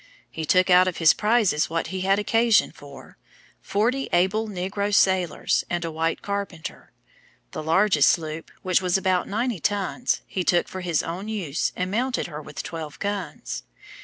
[0.31, 3.19] He took out of his prizes what he had occasion for,
[3.61, 6.91] forty able negro sailors, and a white carpenter.
[7.51, 11.91] The largest sloop, which was about ninety tons, he took for his own use, and
[11.91, 13.61] mounted her with 12 guns.